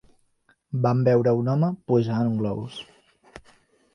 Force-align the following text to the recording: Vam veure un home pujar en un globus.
Vam 0.85 1.03
veure 1.07 1.33
un 1.41 1.51
home 1.53 1.69
pujar 1.91 2.17
en 2.23 2.31
un 2.31 2.39
globus. 2.39 2.79